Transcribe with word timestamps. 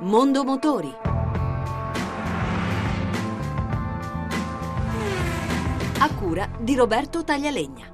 Mondo 0.00 0.44
Motori. 0.44 0.94
A 5.98 6.14
cura 6.14 6.48
di 6.60 6.76
Roberto 6.76 7.24
Taglialegna. 7.24 7.86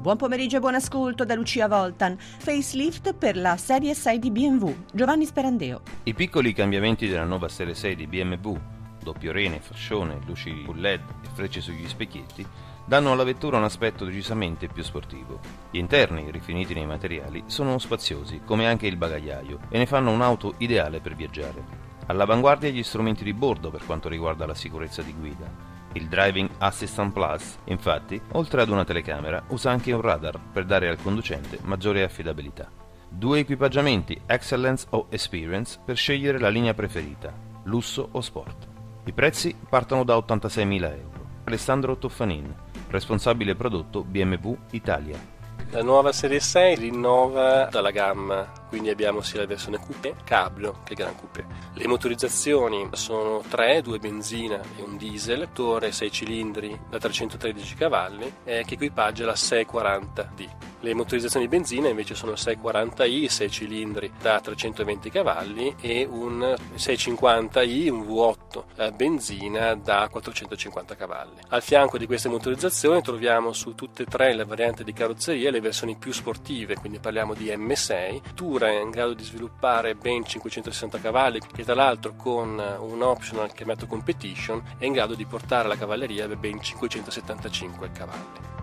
Buon 0.00 0.16
pomeriggio 0.16 0.56
e 0.56 0.60
buon 0.60 0.76
ascolto 0.76 1.26
da 1.26 1.34
Lucia 1.34 1.68
Voltan. 1.68 2.16
Facelift 2.18 3.12
per 3.12 3.36
la 3.36 3.58
serie 3.58 3.92
6 3.92 4.18
di 4.18 4.30
BMW. 4.30 4.74
Giovanni 4.94 5.26
Sperandeo. 5.26 5.82
I 6.04 6.14
piccoli 6.14 6.54
cambiamenti 6.54 7.06
della 7.06 7.24
nuova 7.24 7.48
serie 7.48 7.74
6 7.74 7.94
di 7.94 8.06
BMW, 8.06 8.56
doppio 9.02 9.30
rene, 9.30 9.60
fascione, 9.60 10.20
luci 10.24 10.62
full 10.64 10.80
LED 10.80 11.02
e 11.22 11.28
frecce 11.34 11.60
sugli 11.60 11.86
specchietti, 11.86 12.46
danno 12.86 13.12
alla 13.12 13.24
vettura 13.24 13.56
un 13.56 13.64
aspetto 13.64 14.04
decisamente 14.04 14.68
più 14.68 14.82
sportivo. 14.82 15.40
Gli 15.70 15.78
interni, 15.78 16.30
rifiniti 16.30 16.74
nei 16.74 16.86
materiali, 16.86 17.44
sono 17.46 17.78
spaziosi, 17.78 18.42
come 18.44 18.66
anche 18.66 18.86
il 18.86 18.96
bagagliaio, 18.96 19.60
e 19.68 19.78
ne 19.78 19.86
fanno 19.86 20.10
un'auto 20.10 20.54
ideale 20.58 21.00
per 21.00 21.14
viaggiare. 21.14 21.64
All'avanguardia 22.06 22.70
gli 22.70 22.82
strumenti 22.82 23.24
di 23.24 23.32
bordo 23.32 23.70
per 23.70 23.84
quanto 23.86 24.08
riguarda 24.08 24.46
la 24.46 24.54
sicurezza 24.54 25.02
di 25.02 25.14
guida. 25.18 25.72
Il 25.92 26.08
Driving 26.08 26.50
Assistant 26.58 27.12
Plus, 27.12 27.58
infatti, 27.64 28.20
oltre 28.32 28.60
ad 28.62 28.68
una 28.68 28.84
telecamera, 28.84 29.42
usa 29.48 29.70
anche 29.70 29.92
un 29.92 30.00
radar 30.00 30.38
per 30.52 30.64
dare 30.64 30.88
al 30.88 31.00
conducente 31.00 31.58
maggiore 31.62 32.02
affidabilità. 32.02 32.68
Due 33.08 33.38
equipaggiamenti 33.38 34.20
Excellence 34.26 34.86
o 34.90 35.06
Experience 35.08 35.78
per 35.82 35.96
scegliere 35.96 36.38
la 36.38 36.48
linea 36.48 36.74
preferita, 36.74 37.32
lusso 37.64 38.08
o 38.10 38.20
sport. 38.20 38.68
I 39.04 39.12
prezzi 39.12 39.54
partono 39.68 40.02
da 40.02 40.16
86.000 40.16 40.82
euro. 40.82 41.22
Alessandro 41.44 41.96
Toffanin, 41.96 42.52
responsabile 42.94 43.56
prodotto 43.56 44.04
BMW 44.04 44.56
Italia. 44.70 45.18
La 45.70 45.82
nuova 45.82 46.12
serie 46.12 46.38
6 46.38 46.76
rinnova 46.76 47.64
dalla 47.64 47.90
gamma 47.90 48.46
quindi 48.68 48.90
abbiamo 48.90 49.22
sia 49.22 49.40
la 49.40 49.46
versione 49.46 49.78
coupé 49.78 50.14
cabrio 50.24 50.80
che 50.84 50.94
gran 50.94 51.16
coupé. 51.16 51.44
Le 51.74 51.86
motorizzazioni 51.86 52.88
sono 52.92 53.42
tre, 53.48 53.82
due 53.82 53.98
benzina 53.98 54.60
e 54.76 54.82
un 54.82 54.96
diesel, 54.96 55.48
motore 55.54 55.92
6 55.92 56.10
cilindri 56.10 56.78
da 56.90 56.98
313 56.98 57.74
cavalli 57.76 58.32
eh, 58.44 58.64
che 58.66 58.74
equipaggia 58.74 59.24
la 59.24 59.32
640D. 59.32 60.72
Le 60.80 60.92
motorizzazioni 60.92 61.48
benzina 61.48 61.88
invece 61.88 62.14
sono 62.14 62.32
640i, 62.32 63.26
6 63.26 63.50
cilindri 63.50 64.12
da 64.20 64.38
320 64.38 65.10
cavalli 65.10 65.74
e 65.80 66.06
un 66.10 66.54
650i, 66.76 67.88
un 67.88 68.02
V8 68.02 68.62
eh, 68.76 68.90
benzina 68.90 69.74
da 69.74 70.08
450 70.10 70.94
cavalli. 70.94 71.38
Al 71.48 71.62
fianco 71.62 71.96
di 71.96 72.06
queste 72.06 72.28
motorizzazioni 72.28 73.00
troviamo 73.00 73.54
su 73.54 73.74
tutte 73.74 74.02
e 74.02 74.06
tre 74.06 74.34
le 74.34 74.44
varianti 74.44 74.84
di 74.84 74.92
carrozzeria 74.92 75.50
le 75.50 75.60
versioni 75.60 75.96
più 75.96 76.12
sportive, 76.12 76.74
quindi 76.74 76.98
parliamo 76.98 77.32
di 77.32 77.46
M6, 77.46 78.34
Tura 78.64 78.70
è 78.70 78.80
in 78.80 78.90
grado 78.90 79.12
di 79.12 79.22
sviluppare 79.22 79.94
ben 79.94 80.24
560 80.24 80.98
cavalli 80.98 81.38
che 81.38 81.64
tra 81.64 81.74
l'altro 81.74 82.14
con 82.14 82.58
un 82.80 83.02
optional 83.02 83.52
chiamato 83.52 83.86
competition 83.86 84.62
è 84.78 84.86
in 84.86 84.94
grado 84.94 85.14
di 85.14 85.26
portare 85.26 85.68
la 85.68 85.76
cavalleria 85.76 86.24
a 86.24 86.36
ben 86.36 86.62
575 86.62 87.90
cavalli. 87.92 88.53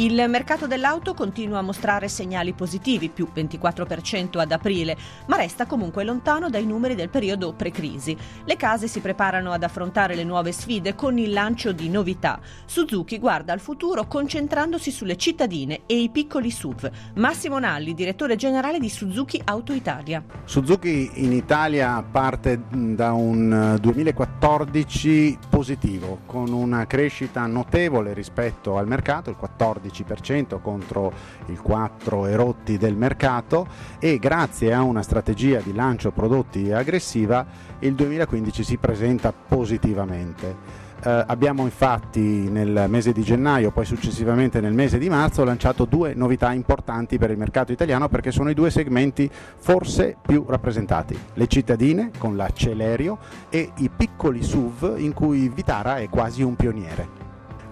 Il 0.00 0.24
mercato 0.30 0.66
dell'auto 0.66 1.12
continua 1.12 1.58
a 1.58 1.62
mostrare 1.62 2.08
segnali 2.08 2.54
positivi, 2.54 3.10
più 3.10 3.28
24% 3.34 4.38
ad 4.38 4.50
aprile, 4.50 4.96
ma 5.26 5.36
resta 5.36 5.66
comunque 5.66 6.04
lontano 6.04 6.48
dai 6.48 6.64
numeri 6.64 6.94
del 6.94 7.10
periodo 7.10 7.52
pre-crisi. 7.52 8.16
Le 8.46 8.56
case 8.56 8.88
si 8.88 9.00
preparano 9.00 9.52
ad 9.52 9.62
affrontare 9.62 10.14
le 10.14 10.24
nuove 10.24 10.52
sfide 10.52 10.94
con 10.94 11.18
il 11.18 11.32
lancio 11.32 11.72
di 11.72 11.90
novità. 11.90 12.40
Suzuki 12.64 13.18
guarda 13.18 13.52
al 13.52 13.60
futuro 13.60 14.06
concentrandosi 14.06 14.90
sulle 14.90 15.18
cittadine 15.18 15.82
e 15.84 16.00
i 16.00 16.08
piccoli 16.08 16.50
SUV. 16.50 16.90
Massimo 17.16 17.58
Nalli, 17.58 17.92
direttore 17.92 18.36
generale 18.36 18.78
di 18.78 18.88
Suzuki 18.88 19.38
Auto 19.44 19.74
Italia. 19.74 20.24
Suzuki 20.44 21.10
in 21.16 21.32
Italia 21.32 22.02
parte 22.02 22.62
da 22.70 23.12
un 23.12 23.76
2014 23.78 25.38
positivo, 25.50 26.20
con 26.24 26.50
una 26.54 26.86
crescita 26.86 27.44
notevole 27.44 28.14
rispetto 28.14 28.78
al 28.78 28.86
mercato, 28.86 29.28
il 29.28 29.36
14 29.36 29.88
12% 29.90 30.60
contro 30.60 31.12
il 31.46 31.60
4 31.60 32.26
erotti 32.26 32.78
del 32.78 32.96
mercato 32.96 33.66
e 33.98 34.18
grazie 34.18 34.72
a 34.72 34.82
una 34.82 35.02
strategia 35.02 35.60
di 35.60 35.74
lancio 35.74 36.10
prodotti 36.10 36.72
aggressiva 36.72 37.46
il 37.80 37.94
2015 37.94 38.62
si 38.62 38.76
presenta 38.76 39.32
positivamente. 39.32 40.88
Eh, 41.02 41.24
abbiamo 41.28 41.64
infatti 41.64 42.20
nel 42.20 42.84
mese 42.88 43.12
di 43.12 43.22
gennaio, 43.22 43.70
poi 43.70 43.86
successivamente 43.86 44.60
nel 44.60 44.74
mese 44.74 44.98
di 44.98 45.08
marzo, 45.08 45.44
lanciato 45.44 45.86
due 45.86 46.12
novità 46.14 46.52
importanti 46.52 47.16
per 47.16 47.30
il 47.30 47.38
mercato 47.38 47.72
italiano 47.72 48.08
perché 48.08 48.30
sono 48.30 48.50
i 48.50 48.54
due 48.54 48.70
segmenti 48.70 49.30
forse 49.30 50.16
più 50.20 50.44
rappresentati. 50.46 51.18
Le 51.34 51.46
cittadine 51.46 52.10
con 52.18 52.36
la 52.36 52.50
Celerio 52.52 53.18
e 53.48 53.72
i 53.76 53.88
piccoli 53.88 54.42
SUV 54.42 54.96
in 54.98 55.14
cui 55.14 55.48
Vitara 55.48 55.98
è 55.98 56.08
quasi 56.10 56.42
un 56.42 56.54
pioniere. 56.54 57.19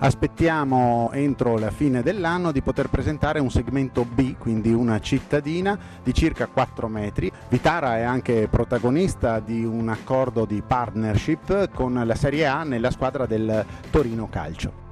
Aspettiamo 0.00 1.10
entro 1.12 1.58
la 1.58 1.72
fine 1.72 2.02
dell'anno 2.02 2.52
di 2.52 2.62
poter 2.62 2.88
presentare 2.88 3.40
un 3.40 3.50
segmento 3.50 4.04
B, 4.04 4.36
quindi 4.38 4.72
una 4.72 5.00
cittadina 5.00 5.76
di 6.04 6.14
circa 6.14 6.46
4 6.46 6.86
metri. 6.86 7.30
Vitara 7.48 7.96
è 7.96 8.02
anche 8.02 8.46
protagonista 8.48 9.40
di 9.40 9.64
un 9.64 9.88
accordo 9.88 10.44
di 10.44 10.62
partnership 10.64 11.70
con 11.74 12.00
la 12.04 12.14
Serie 12.14 12.46
A 12.46 12.62
nella 12.62 12.92
squadra 12.92 13.26
del 13.26 13.64
Torino 13.90 14.28
Calcio. 14.28 14.87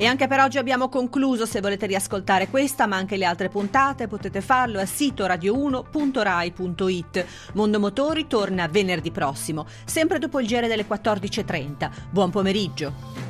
E 0.00 0.06
anche 0.06 0.28
per 0.28 0.38
oggi 0.38 0.58
abbiamo 0.58 0.88
concluso. 0.88 1.44
Se 1.44 1.60
volete 1.60 1.86
riascoltare 1.86 2.48
questa, 2.48 2.86
ma 2.86 2.94
anche 2.94 3.16
le 3.16 3.24
altre 3.24 3.48
puntate, 3.48 4.06
potete 4.06 4.40
farlo 4.40 4.78
al 4.78 4.86
sito 4.86 5.26
radio1.rai.it. 5.26 7.26
Mondo 7.54 7.80
Motori 7.80 8.28
torna 8.28 8.68
venerdì 8.68 9.10
prossimo, 9.10 9.66
sempre 9.84 10.20
dopo 10.20 10.38
il 10.38 10.46
giro 10.46 10.68
delle 10.68 10.86
14.30. 10.86 11.90
Buon 12.10 12.30
pomeriggio. 12.30 13.27